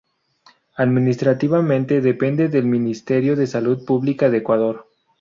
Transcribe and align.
Administrativamente 0.77 2.01
depende 2.01 2.47
del 2.47 2.65
Ministerio 2.65 3.35
de 3.35 3.45
Salud 3.45 3.85
pública 3.85 4.31
de 4.31 4.37
Ecuador. 4.39 4.87